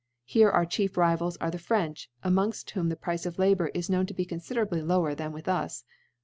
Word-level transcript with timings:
Here 0.25 0.49
our 0.49 0.65
chief 0.65 0.97
Rivals 0.97 1.37
are 1.37 1.51
the 1.51 1.59
French^ 1.59 2.07
amongft 2.25 2.71
whom 2.71 2.89
the 2.89 2.95
Price 2.95 3.27
of 3.27 3.37
Labour 3.37 3.67
is 3.75 3.87
known 3.87 4.07
to 4.07 4.15
be 4.15 4.25
con&ier 4.25 4.63
.ably 4.63 4.81
lower 4.81 5.13
than 5.13 5.31
with 5.31 5.47
us. 5.47 5.83